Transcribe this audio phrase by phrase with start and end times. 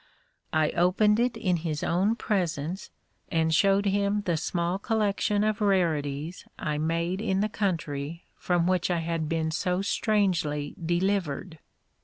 [0.51, 2.89] I opened it in his own presence,
[3.29, 8.89] and showed him the small collection of rarities I made in the country from which
[8.89, 11.59] I had been so strangely delivered.